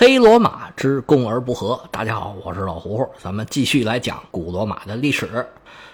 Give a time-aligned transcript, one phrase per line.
[0.00, 1.78] 黑罗马之共而不和。
[1.90, 5.28] 大家好，我是老胡胡，咱们继续来讲古罗马的历史。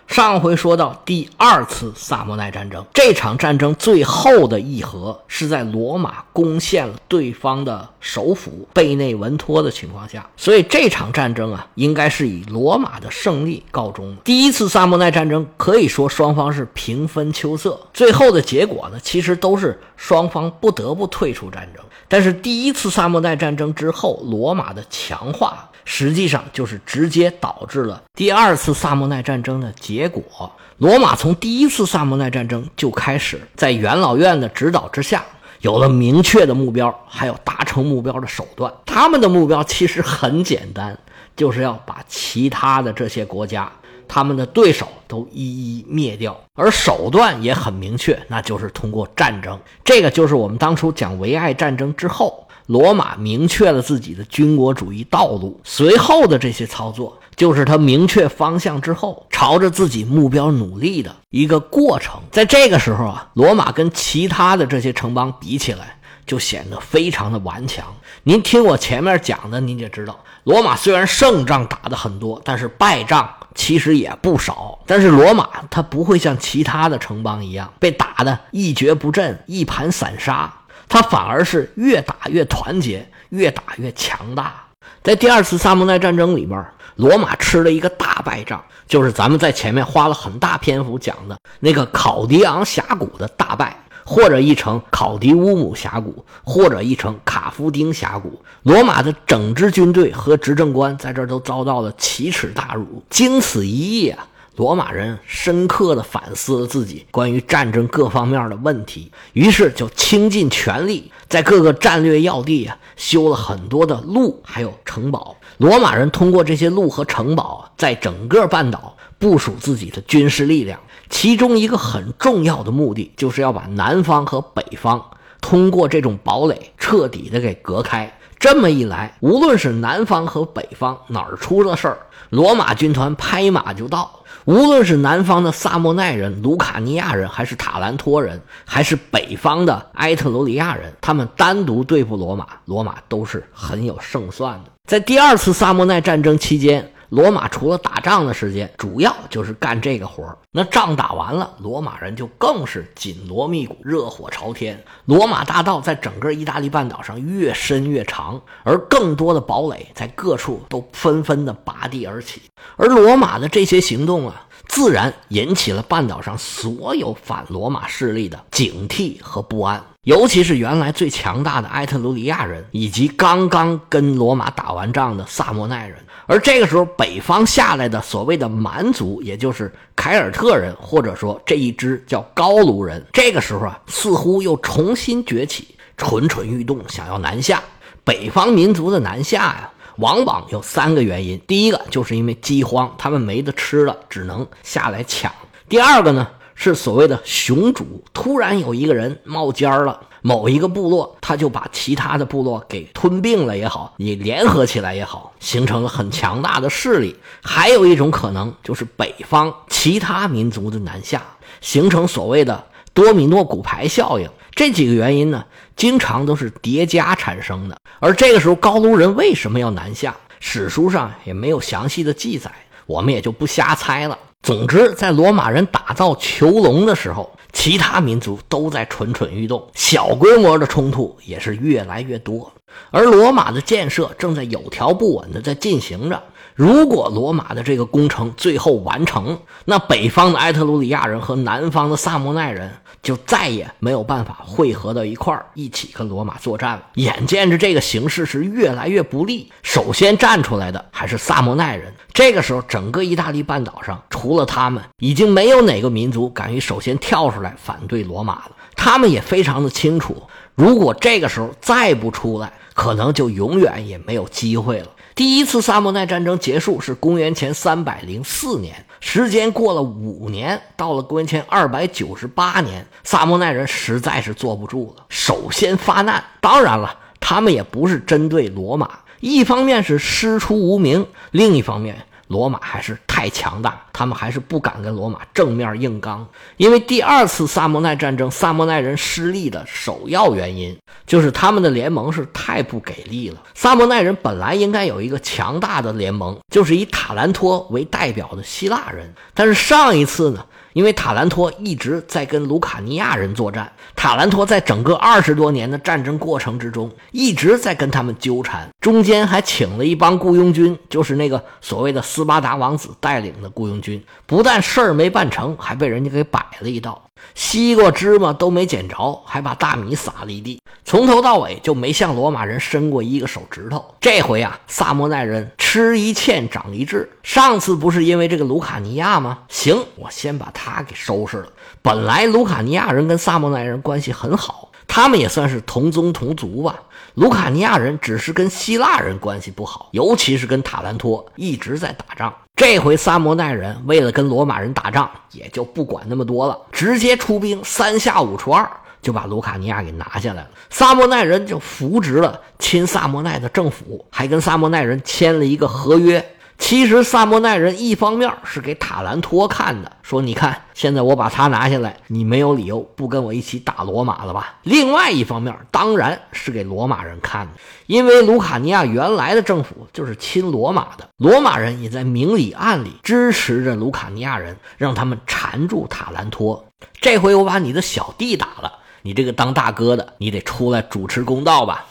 [0.07, 14.17] 上回说到第二次萨莫奈战争，这场战争最后的议和是在罗马攻陷了对方的首府贝内文托的情况下，所以这场战争啊，应该是以罗马的胜利告终。
[14.23, 21.83] 第一次萨莫奈战争可以说双方是平分秋色，最后的结果呢，其实都是双方不得不退出战争。
[22.09, 25.71] 但是第一次萨莫奈战争之后，罗马的强化。
[25.89, 30.51] 实际上就是直接导致了第二次萨莫奈战争的结果。
[30.79, 35.25] 罗马从第一次萨莫奈战争就开始，在元老院的指导之下，
[35.61, 38.73] 有了明确的目标，还有达成目标的手段。
[38.85, 40.99] 他们的目标其实很简单，
[41.37, 43.71] 就是要把其他的这些国家、
[44.09, 46.39] 他们的对手都一一灭掉。
[46.55, 49.59] 而手段也很明确，那就是通过战争。
[49.85, 52.43] 这个就是我们当初讲维埃战争之后。
[52.67, 62.21] 罗马明确了自己的军国主义道路，随后的这些操作就是他明确方向之后，朝着自己目标努力的一个过程。
[62.33, 65.96] 在这个时候啊，罗马跟其他的这些城邦比起来，
[66.27, 67.85] 就显得非常的顽强。
[68.25, 74.79] 您听我前面讲的，您就知道，罗马虽然胜仗打的很多，但是败仗其实也不少。
[74.87, 80.53] 但是罗马它不会像其他的城邦一样被打得一蹶不振、一盘散沙。
[80.89, 84.55] 它反而是越打越团结，越打越强大。
[85.03, 86.65] 在第二次萨摩奈战争里边，
[86.95, 93.77] 罗马吃了一个大败仗，就是咱们在前面花了很大篇幅讲的那个考迪昂峡谷的大败，
[94.07, 98.41] 或者译成考迪乌姆峡谷，或者译成卡夫丁峡谷。
[98.63, 103.03] 罗马的整支军队和执政官在这都遭到了奇耻大辱。
[103.11, 104.27] 经此一役啊！
[104.55, 115.37] 罗马人深刻地反思了自己关于战争各方面的问题，于是就倾尽全力在各个战略要地啊修了很多的路，还有城堡。
[115.59, 120.81] 罗马人通过这些路和城堡，在整个半岛部署自己的军事力量。
[121.09, 125.03] 其中一个很重要的目的，就是要把南方和北方
[125.41, 128.13] 通过这种堡垒彻底的给隔开。
[128.39, 131.99] 这么一来，无论是南方和北方哪儿出了事儿，
[132.31, 134.11] 罗马军团拍马就到。
[134.45, 144.71] 无论是南方的萨莫奈人、卢卡尼亚人，还是塔兰托人，还是北方的埃特罗里亚人，他们单独对付罗马，罗马都是很有胜算的。
[144.85, 146.93] 在第二次萨莫奈战争期间。
[147.09, 150.37] 罗马除了打仗的时间，主要就是干这个活儿。
[150.51, 154.83] 那仗打完了，罗马人就更是紧锣密鼓、热火朝天。
[155.05, 162.43] 罗马大道在整个意大利半岛上越伸越长，而更多的堡垒在各处都纷纷的拔地而起。
[162.77, 169.85] 而罗马的这些行动啊，自然引起了半岛上所有反罗马势力的警惕和不安。
[170.03, 187.63] 尤其是原来最强大的埃特鲁里亚人，以及刚刚跟罗马打完仗的萨莫奈人，而这个时候北方下来的所谓的蛮族，也就是凯尔特人，或者说这一支叫高卢人，这个时候啊，似乎又重新崛起，蠢蠢欲动，想要南下。
[188.05, 195.31] 北方民族的南下呀，往往有三个原因：第一个就是因为饥荒，他们没得吃了，只能下来抢；
[195.69, 196.29] 第二个呢？
[196.59, 207.15] 是所谓的雄主，突然有一个人冒尖了，某一个部落他就把其他的部落给吞并了也好，你联合起来也好，形成了很强大的势力。
[207.45, 211.23] 还有一种可能就是北方其他民族的南下，
[211.61, 214.29] 形成所谓的多米诺骨牌效应。
[214.51, 215.45] 这几个原因呢，
[215.77, 217.79] 经常都是叠加产生的。
[218.01, 220.17] 而这个时候高卢人为什么要南下？
[220.41, 222.51] 史书上也没有详细的记载，
[222.87, 224.19] 我们也就不瞎猜了。
[224.43, 232.53] 总之，在罗马人打造囚笼的时候，其他民族都在蠢蠢欲动，小规模的冲突也是越来越多。
[232.91, 236.23] 而罗马的建设正在有条不紊的在进行着。
[236.55, 242.71] 如果罗马的这个工程最后完成，那北方的埃特鲁里亚人和南方的萨莫奈人。
[243.07, 246.83] 就再也没有办法汇合到一块儿，一起跟罗马作战了。
[246.95, 251.95] 眼见着这个形势是越来越不利，首先站出来的还是萨莫奈人。
[252.13, 258.51] 这个时候，整个意大利半岛上，除了他们，已经没有哪个民族敢于首先跳出来反对罗马了。
[258.75, 260.25] 他们也非常的清楚，
[260.57, 264.89] 如果这个时候再不出来，可能就永远也没有机会了。
[265.15, 276.23] 第一次萨莫奈战争结束是公元前三百零四年，时间过了五年，到了公元前二百九十八年，萨莫奈人实在是坐不住了，首先发难。
[276.41, 278.91] 当然了，他们也不是针对罗马，
[279.21, 286.27] 一方面是师出无名，另一方面罗马还是太强大，他们还是不敢跟罗马正面硬刚。
[286.57, 290.77] 因为第二次萨摩奈战争，萨摩奈人失利的首要原因
[291.07, 293.43] 就是他们的联盟是太不给力了。
[293.55, 300.45] 萨摩奈人本来应该有一个强大的联盟，就是以塔兰托为代表的希腊人，但是上一次呢？
[300.77, 317.06] 因为塔兰托一直在跟卢卡尼亚人作战，塔兰托在整个二十多年的战争过程之中，一直在跟他们纠缠，中间还请了一帮雇佣军，就是那个所谓的斯巴达王子带领的雇佣军，不但事儿没办成，还被人家给摆了一道。
[317.35, 323.95] 西瓜芝麻都没捡着，还把大米撒了一地，从头到尾就没向罗马人伸过一个手指头。
[324.01, 327.11] 这回啊，萨莫奈人吃一堑长一智。
[327.23, 329.41] 上次不是因为这个卢卡尼亚吗？
[329.49, 331.49] 行，我先把他给收拾了。
[331.83, 336.81] 本来卢卡尼亚人跟萨莫奈人关系很好，他们也算是同宗同族吧。
[337.15, 342.33] 卢卡尼亚人只是跟希腊人关系不好，尤其是跟塔兰托一直在打仗。
[342.55, 350.51] 这回萨摩奈人为了跟罗马人打仗，也就不管那么多了，直接出兵，三下五除二就把卢卡尼亚给拿下来了。
[350.69, 356.25] 萨摩奈人就扶植了亲萨摩奈的政府，还跟萨摩奈人签了一个合约。
[356.59, 364.57] 其实萨莫奈人一方面是给塔兰托看的，说你看现在我把他拿下来，你没有理由不跟我一起打罗马了吧？
[364.63, 367.53] 另外一方面当然是给罗马人看的，
[367.87, 376.65] 因为卢卡尼亚原来的政府就是亲罗马的，罗马人也在明里暗里支持着卢卡尼亚人，让他们缠住塔兰托。
[377.01, 378.73] 这回我把你的小弟打了，
[379.03, 381.85] 你这个当大哥的，你得出来主持公道吧？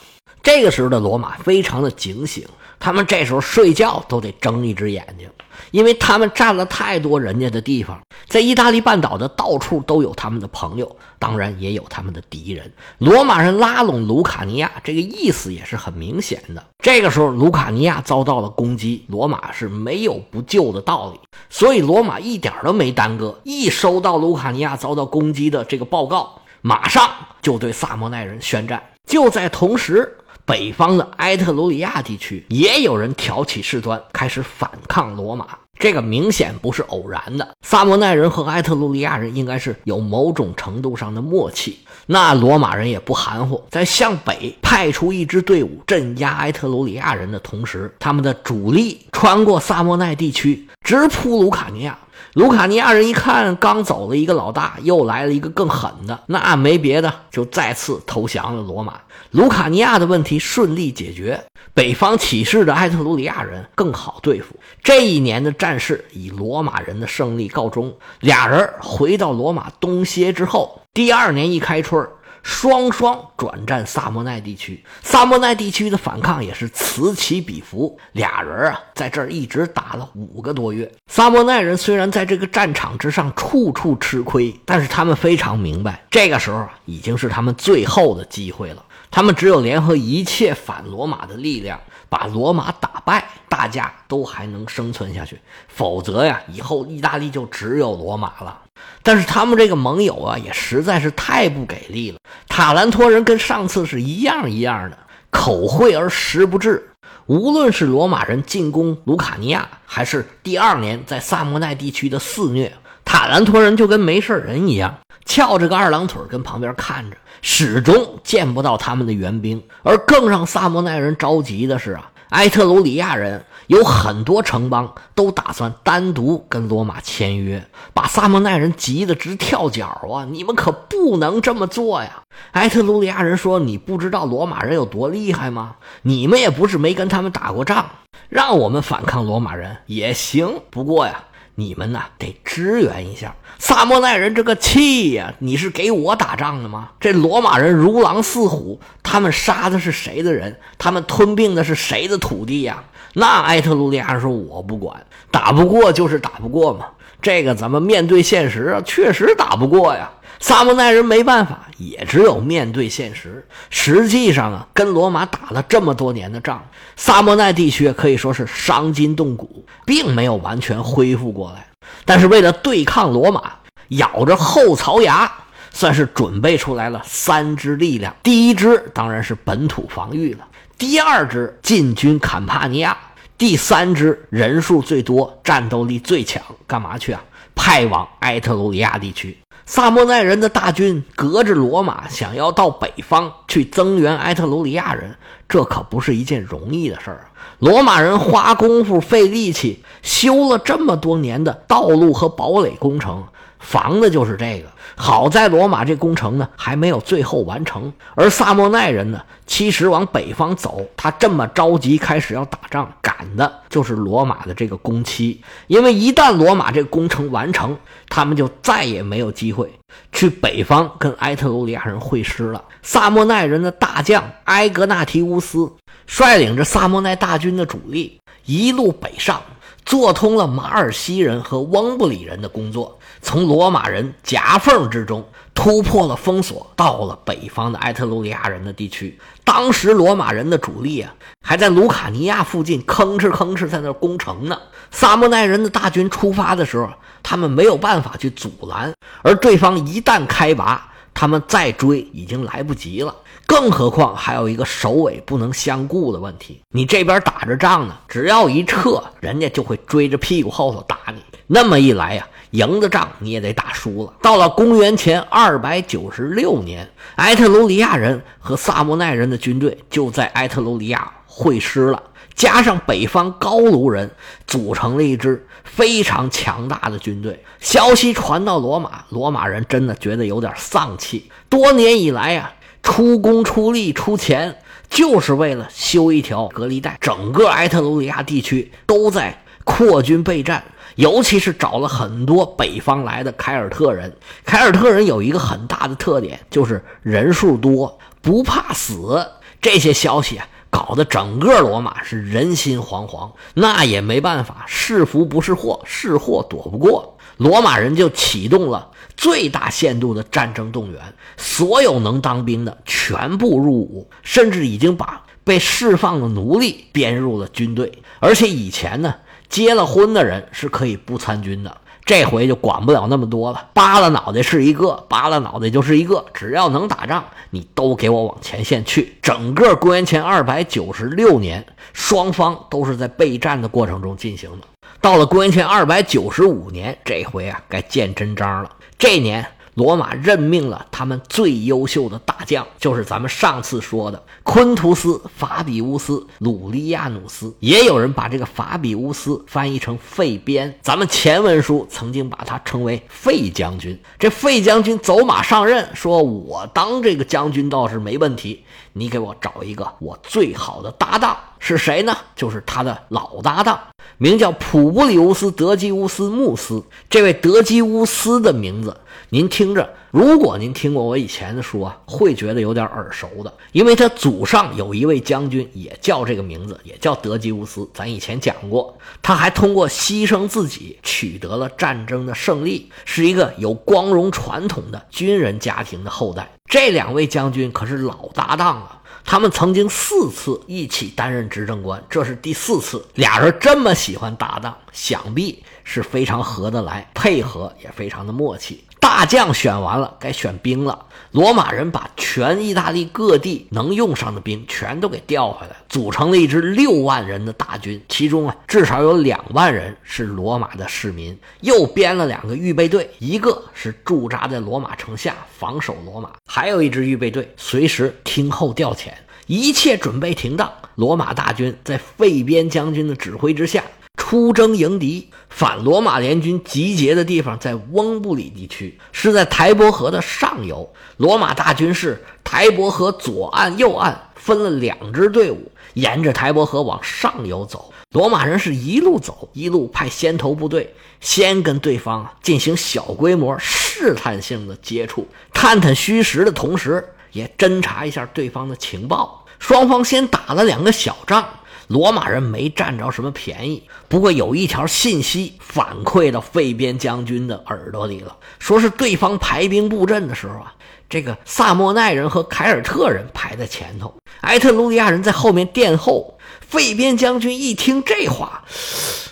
[0.43, 2.45] 这个时候的罗马非常的警醒。
[2.85, 5.27] 他们这时候睡觉都得睁一只眼睛，
[5.71, 12.71] 因为他们占了太多人家的地方，在意大利半岛的到处都有他们的朋友，当然也有他们的敌人。
[12.99, 16.63] 罗马人拉拢卢卡尼亚，这个意思也是很明显的。
[16.77, 27.09] 这个时候，卢卡尼亚遭到了攻击，罗马是没有不救的道理，所以罗马一点都没耽搁，一收到卢卡尼亚遭到攻击的这个报告，马上
[27.41, 28.79] 就对萨莫奈人宣战。
[29.07, 30.17] 就在同时。
[30.45, 35.47] 北方的埃特鲁里亚地区也有人挑起事端，开始反抗罗马。
[35.77, 37.55] 这个明显不是偶然的。
[37.61, 41.79] 萨莫奈人和埃特鲁里亚人应该是有某种程度上的默契。
[42.05, 51.97] 那罗马人也不含糊，在向北派出一支队伍镇压埃特鲁里亚人的同时，他们的主力穿过萨莫奈地区，直扑卢卡尼亚。
[52.33, 58.99] 卢卡尼亚人一看，刚走了一个老大，又来了一个更狠的，那没别的，就再次投降了罗马。
[59.31, 61.41] 卢卡尼亚的问题顺利解决，
[61.73, 64.53] 北方起事的埃特鲁里亚人更好对付。
[64.83, 67.93] 这一年的战事以罗马人的胜利告终。
[68.19, 72.07] 俩人回到罗马东歇之后，第二年一开春
[72.41, 77.99] 双双转战萨莫奈地区，萨莫奈地区的反抗也是此起彼伏。
[78.13, 80.89] 俩人啊，在这儿一直打了五个多月。
[81.11, 88.81] 萨莫奈人虽然在这个战场之上处处吃亏，但是他们非常明白，这个时候已经是他们最后的机会了。
[89.11, 91.77] 他们只有联合一切反罗马的力量，
[92.07, 95.39] 把罗马打败，大家都还能生存下去。
[95.69, 98.59] 否则呀，以后意大利就只有罗马了。
[99.01, 102.19] 但是他们这个盟友啊，也实在是太不给力了。
[102.49, 104.97] 塔兰托人跟上次是一样一样的，
[105.29, 106.89] 口惠而实不至。
[107.27, 112.73] 无论是罗马人进攻卢卡尼亚，还是第二年在萨莫奈地区的肆虐，
[113.05, 119.63] 塔兰托人就跟没事人一样，翘着个二郎腿跟旁边看着，始终见不到他们的援兵。
[119.83, 122.11] 而更让萨莫奈人着急的是啊。
[122.29, 130.25] 埃特鲁里亚人有很多城邦都打算单独跟罗马签约，把萨莫奈人急得直跳脚啊！
[130.29, 132.23] 你们可不能这么做呀！
[132.51, 135.75] 埃特鲁里亚人说：“你不知道罗马人有多厉害吗？
[136.01, 137.85] 你们也不是没跟他们打过仗，
[138.29, 140.61] 让我们反抗罗马人也行。
[140.69, 141.23] 不过呀。”
[141.55, 145.33] 你们呐，得支援一下萨莫奈人这个气呀！
[145.39, 146.89] 你是给我打仗的吗？
[146.99, 150.59] 这罗马人如狼似虎，他们杀的是谁的人？
[150.77, 152.83] 他们吞并的是谁的土地呀？
[153.13, 156.87] 那埃特鲁利亚说：“我不管，打不过就是打不过嘛。
[157.21, 163.45] 这个咱们面对现实啊，确实打不过呀。”萨摩奈人没办法，也只有面对现实。
[163.69, 166.63] 实际上啊，跟罗马打了这么多年的仗，
[166.95, 171.67] 萨摩奈地区可以说是伤筋动骨，并没有完全恢复过来。
[172.03, 173.41] 但是为了对抗罗马，
[173.89, 175.31] 咬着后槽牙，
[175.71, 178.15] 算是准备出来了三支力量。
[178.21, 180.45] 第一支当然是本土防御了，
[180.77, 182.97] 第二支进军坎帕尼亚，
[183.37, 187.23] 第三支人数最多、战斗力最强，干嘛去啊？
[187.55, 189.37] 派往埃特鲁里亚地区。
[189.65, 195.15] 萨莫奈人的大军隔着罗马，想要到北方去增援埃特鲁里亚人，
[195.49, 197.27] 这可不是一件容易的事儿。
[197.59, 203.23] 罗马人花功夫费力气修了这么多年的道路和堡垒工程，
[203.65, 204.69] 防的就是这个。
[204.97, 215.41] 好在罗马这工程呢还没有最后完成，而萨莫奈人呢，其实往北方走，他这么着急开始要打仗，赶的就是罗马的这个工期。
[215.67, 219.69] 因为一旦罗马这工程完成，他们就再也没有机会
[220.13, 222.63] 去北方跟埃特鲁里亚人会师了。
[222.81, 225.69] 萨莫奈人的大将埃格纳提乌斯
[226.05, 229.41] 率领着萨莫奈大军的主力一路北上。
[229.85, 239.17] 做通了马尔西人和翁布里人的工作，从罗马人夹缝之中突破了封锁，到了北方的埃特鲁里亚人的地区。
[239.43, 244.55] 当时罗马人的主力啊，还在卢卡尼亚附近吭哧吭哧在那攻城呢。
[244.91, 246.87] 萨莫奈人的大军出发的时候，
[247.23, 253.15] 他们没有办法去阻拦，而对方一旦开拔，他们再追已经来不及了。
[253.47, 261.23] 更何况还有一个首尾不能相顾的问题，你这边打着仗呢，只要一撤，人家就会追着屁股后头打你。
[261.47, 264.13] 那么一来呀，赢的仗你也得打输了。
[264.21, 272.01] 到了公元前二百九十六年，埃特鲁里亚人和萨莫奈人的军队就在埃特鲁里亚会师了，
[272.33, 274.09] 加上北方高卢人，
[274.47, 277.43] 组成了一支非常强大的军队。
[277.59, 281.29] 消息传到罗马，罗马人真的觉得有点丧气。
[281.49, 282.51] 多年以来呀。
[282.85, 284.55] 出工出力出钱，
[284.91, 286.95] 就是为了修一条隔离带。
[287.01, 290.63] 整个埃特鲁里亚地区都在扩军备战，
[290.95, 294.15] 尤其是找了很多北方来的凯尔特人。
[294.43, 299.25] 凯尔特人有一个很大的特点，就是人数多，不怕死。
[299.61, 303.31] 这些消息啊，搞得整个罗马是人心惶惶。
[303.53, 307.17] 那也没办法，是福不是祸，是祸躲不过。
[307.37, 308.91] 罗马人就启动了。
[309.17, 311.01] 最大限度的战争动员，
[311.37, 318.03] 所有能当兵的全部入伍，甚至已经把被释放的奴隶编入了军队。
[318.19, 319.15] 而且以前呢，
[319.49, 323.69] 结了婚的人是可以不参军的，这回就管不了那么多了。
[323.73, 329.15] 扒了脑袋是一个，扒了脑袋就是一个，只要能打仗，你都给我往前线去。
[329.21, 334.67] 整个公元前二百九十六年，双方都是在备战的过程中进行的。
[335.01, 338.69] 到了公元前二百九十五年，这回啊，该见真章了。
[338.97, 339.45] 这年，
[339.75, 347.53] 罗马任命了他们最优秀的大将，就是咱们上次说的昆图斯、法比乌斯、鲁利亚努斯。
[347.59, 353.99] 也有人把这个法比乌斯翻译成费边，咱们前文书曾经把他称为费将军。
[354.17, 358.63] 这费将军走马上任，说我当这个将军倒是没问题，
[358.93, 362.15] 你给我找一个我最好的搭档，是谁呢？
[362.35, 363.77] 就是他的老搭档。
[364.17, 368.95] 名叫普布里乌斯·德基乌斯·穆斯，这位德基乌斯的名字，
[369.29, 386.49] 您听着，如果您听过我以前的书啊，会觉得有点耳熟的，因为他祖上有一位将军也叫这个名字，也叫德基乌斯，咱以前讲过，他还通过牺牲自己取得了战争的胜利，是一个有光荣传统的军人家庭的后代。
[386.71, 389.01] 这两位将军可是老搭档了。
[389.23, 393.05] 他们曾经四次一起担任执政官，这是第四次。
[393.15, 398.83] 俩人这么喜欢搭档，想必是非常合得来，配合也非常的默契。
[399.05, 401.05] 大将选完了，该选兵了。
[401.29, 408.01] 罗马人把全意大利各地能用上的兵全都给调回来，组成了一支六万人的大军。
[408.09, 419.09] 其中啊，至少有两万人是罗马的市民，又编了两个预备队，一个是驻扎在罗马城下防守罗马，还有一支预备队随时听候调遣。
[419.45, 423.83] 一切准备停当，罗马大军在费边将军的指挥之下。
[424.27, 430.91] 出征迎敌，反罗马联军集结的地方在翁布里地区，是在台伯河的上游。
[431.17, 437.93] 罗马大军是台伯河左岸、右岸分了两支队伍，沿着台伯河往上游走。
[438.13, 449.45] 罗马人是一路走，一路派先头部队先跟对方进行小规模试探性的接触，探探虚实的同时，也侦查一下对方的情报。
[449.59, 451.47] 双方先打了两个小仗。
[451.87, 460.73] 罗马人没占着什么便宜，不过有一条信息反馈到费边将军的耳朵里了，说是对方排兵布阵的时候啊，
[461.09, 466.33] 这个萨莫奈人和凯尔特人排在前头，埃特鲁里亚人在后面殿后。
[466.67, 468.63] 费边将军一听这话，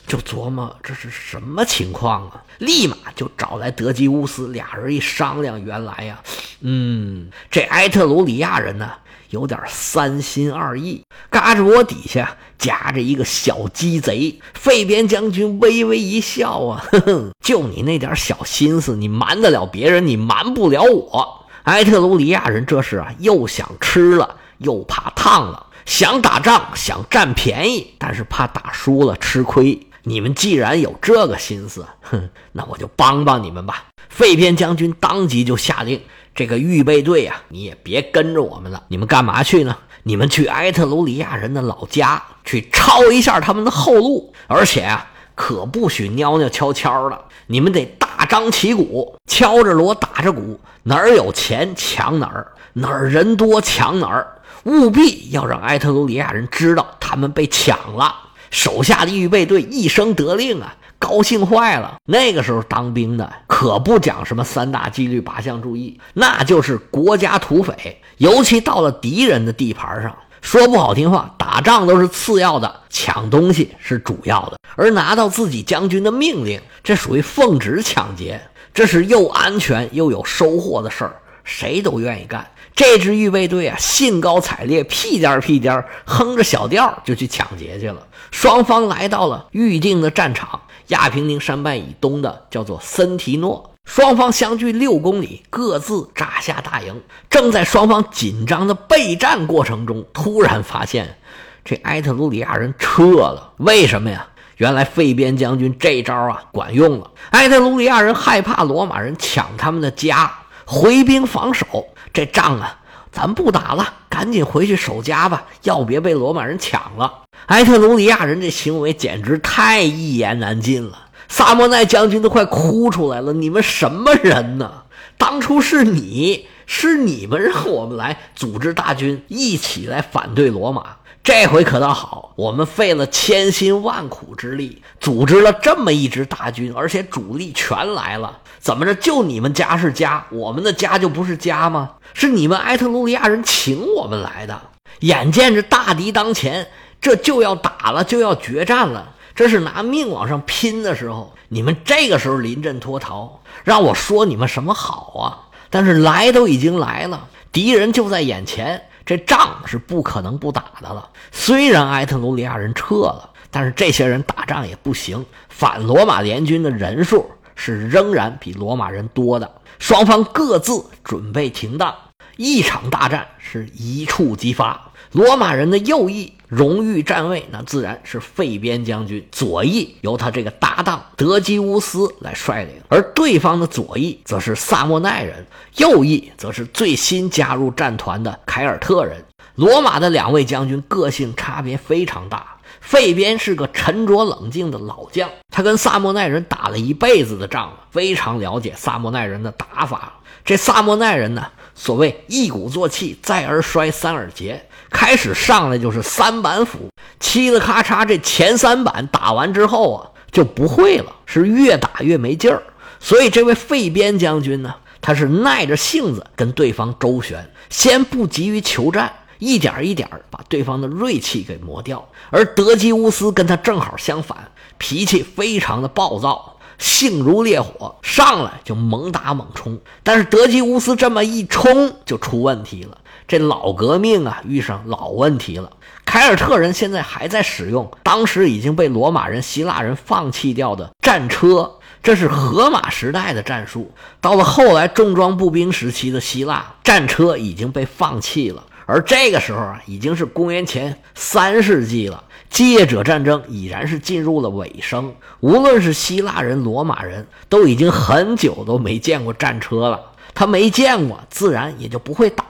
[0.05, 6.21] 就琢磨这是什么情况啊，立马就找来德基乌斯，俩人一商量，原来呀，
[6.61, 8.91] 嗯，这埃特鲁里亚人呢。
[9.33, 11.03] 有点三心二意。
[11.31, 21.45] 嘎着窝底下夹着一个小鸡贼，费边将军微微一笑啊， 哼哼，就你那点小心思，你瞒得了别人，你瞒不了我。
[21.63, 29.87] 埃特鲁里亚人这是啊，又想吃了，又怕烫了，想打仗，想占便宜，但是怕打输了吃亏。
[30.03, 33.85] 你们既然有这个心思，哼，那我就帮帮你们吧。
[34.09, 36.01] 费边将军当即就下令，
[36.35, 38.83] 这个预备队啊，你也别跟着我们了。
[38.89, 39.77] 你们干嘛去呢？
[40.03, 47.17] 你们去埃特鲁里亚人的老家去抄一下他们的后路，而且啊，可不许蔫蔫悄悄的。
[47.47, 58.13] 你们得大张旗鼓，敲着锣打着鼓，哪儿有钱抢哪儿，哪儿人多抢哪儿，务必要让埃特鲁里亚人知道他们被抢了。
[58.53, 61.95] 手下的预备队一声得令啊，高兴坏了。
[62.05, 67.99] 那个时候当兵的可不讲什么三大纪律八项注意，那就是国家土匪。
[68.17, 74.57] 尤其到了敌人的地盘上，说不好听话，打仗都是次要的，抢东西是主要的。
[74.75, 78.39] 而拿到自己将军的命令，这属于奉旨抢劫，
[78.71, 82.45] 这是又安全又有收获的事儿，谁都愿意干。
[82.75, 88.07] 这支预备队啊，兴高采烈，屁颠儿屁颠儿，哼着小调就去抢劫去了。
[88.31, 93.71] 双方来到了预定的战场——亚平宁山脉以东的叫做森提诺。
[93.85, 97.01] 双方相距六公里，各自扎下大营。
[97.29, 101.17] 正在双方紧张的备战过程中，突然发现
[101.63, 103.53] 这埃特鲁里亚人撤了。
[103.57, 104.25] 为什么呀？
[104.57, 107.11] 原来费边将军这招啊管用了。
[107.31, 110.31] 埃特鲁里亚人害怕罗马人抢他们的家，
[110.65, 111.85] 回兵防守。
[112.13, 112.77] 这仗啊，
[113.11, 117.23] 咱不打了，赶紧回去守家吧，要别被罗马人抢了。
[117.47, 123.33] 埃特鲁里亚人这行为简直太一言难尽了，萨莫奈将军都快哭出来了。
[123.33, 124.83] 你们什么人呢？
[125.17, 138.39] 当初是你是你们让我们来组织大军一起来反对罗马，这回可倒好，我们费了千辛万苦之力，组织了这么一支大军，而且主力全来了。
[138.59, 138.93] 怎么着？
[138.95, 141.91] 就你们家是家，我们的家就不是家吗？
[142.13, 144.61] 是你们埃特鲁里亚人请我们来的。
[144.99, 146.67] 眼见着大敌当前，
[146.99, 151.33] 这就要打了，就要决战了，这是拿命往上拼的时候。
[151.47, 155.55] 你们这个时候临阵脱逃，让我说你们什么好啊？
[155.69, 161.09] 但是来都已经来了，敌人就在眼前，这仗是不可能不打的了。
[161.31, 167.29] 虽然埃特鲁里亚人撤了，但是这些人打仗也不行，反罗马联军的人数。
[167.55, 171.93] 是仍然比罗马人多的，双方各自准备停当，
[172.35, 174.91] 一场大战是一触即发。
[175.11, 185.45] 罗马人的右翼荣誉站位，那自然是费边将军；左翼由他这个搭档德基乌斯来率领，而对方的左翼则是萨莫奈人，
[185.77, 189.25] 右翼则是最新加入战团的凯尔特人。
[189.55, 192.45] 罗马的两位将军个性差别非常大。
[192.81, 200.19] 费边是个沉着冷静的老将，他跟萨莫奈人打了一辈子的仗，非常了解萨莫奈人的打法。
[200.43, 204.65] 这萨莫奈人呢，所谓一鼓作气，再而衰，三而竭。
[204.89, 212.61] 开始上来就是三板斧，嘁哩咔嚓，这前三板打完之后啊，就不会了，是越打越没劲儿。
[212.99, 219.11] 所以这位费边将军呢，他是耐着性子跟对方周旋，先不急于求战。
[219.39, 224.37] 一点一点把对方的锐气给磨掉，而德基乌斯跟他正好相反，
[224.77, 229.79] 脾气非常的暴躁，性如烈火，上来就猛打猛冲。
[230.03, 235.69] 但是德基乌斯这么一冲就出问题了，这老革命啊遇上老问题了。
[236.05, 241.71] 凯尔特人现在还在使用当时已经被罗马人、希腊人放弃掉的战车，
[242.03, 243.89] 这是荷马时代的战术。
[244.19, 248.63] 到了后来重装步兵时期的希腊，战车已经被放弃了。
[248.85, 252.21] 而这个时候啊，已经是公元前三世纪了，
[252.53, 255.11] 基业者战争已然是进入了尾声。
[255.39, 259.99] 无论是希腊人、罗马人都已经很久都没见过战车了，
[260.35, 262.45] 他没见过，自然也就不会打。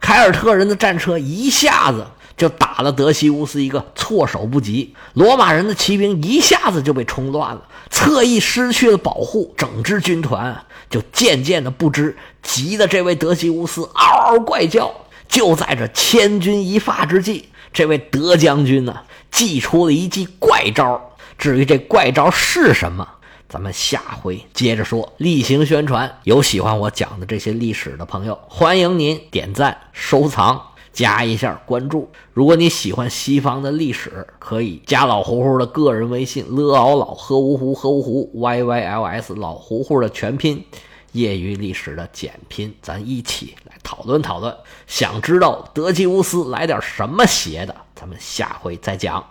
[0.00, 2.04] 凯尔特人的战车一下子
[2.36, 14.92] 就打了德西乌斯一个措手不及，罗马人的骑兵一下子就被冲乱了，侧翼失去了保护，整支军团就渐渐的不支，急得这位德西乌斯嗷嗷怪叫。
[15.26, 18.94] 就在这千钧一发之际，这位德将军呢，
[19.34, 21.10] 祭出了一记怪招。
[21.36, 23.06] 至于这怪招是什么，
[23.48, 25.12] 咱们下回接着说。
[25.16, 32.08] 例行宣传：有喜欢我讲的这些历史的朋友，欢迎您点赞、收藏、加一下关注。
[32.32, 40.64] 如果你喜欢西方的历史，可以加老胡胡的个人微信：了嗷老喝芜湖喝芜湖 y y l s 老胡胡的全拼。
[41.10, 44.52] 业余历史的简拼，咱一起来讨论讨论。
[44.88, 49.24] 想知道德基乌斯来点什么邪的，咱们下回再讲。